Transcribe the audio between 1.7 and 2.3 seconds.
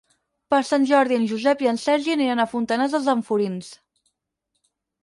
en Sergi